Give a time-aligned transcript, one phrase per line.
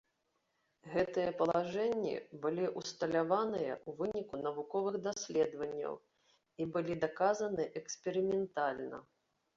[0.93, 2.13] Гэтыя палажэнні
[2.45, 5.93] былі ўсталяваныя ў выніку навуковых даследаванняў
[6.65, 9.07] і былі даказаны эксперыментальна.